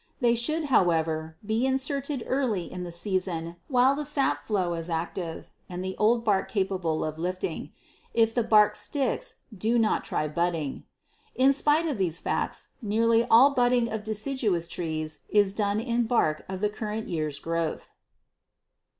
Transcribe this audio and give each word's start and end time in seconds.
They 0.19 0.33
should, 0.33 0.65
however, 0.73 1.37
be 1.45 1.63
inserted 1.63 2.23
early 2.25 2.63
in 2.65 2.83
the 2.83 2.91
season 2.91 3.57
while 3.67 3.93
the 3.93 4.03
sap 4.03 4.47
flow 4.47 4.73
is 4.73 4.89
active 4.89 5.51
and 5.69 5.83
the 5.85 5.95
old 5.99 6.25
bark 6.25 6.49
capable 6.49 7.05
of 7.05 7.19
lifting; 7.19 7.71
if 8.11 8.33
the 8.33 8.41
bark 8.41 8.75
sticks, 8.75 9.35
do 9.55 9.77
not 9.77 10.03
try 10.03 10.27
budding. 10.27 10.85
In 11.35 11.53
spite 11.53 11.85
of 11.85 11.99
these 11.99 12.17
facts, 12.17 12.69
nearly 12.81 13.25
all 13.25 13.51
budding 13.51 13.89
of 13.91 14.03
deciduous 14.03 14.67
trees 14.67 15.19
is 15.29 15.53
done 15.53 15.79
in 15.79 16.07
bark 16.07 16.43
of 16.49 16.61
the 16.61 16.69
current 16.71 17.07
year's 17.07 17.37
growth. 17.37 17.89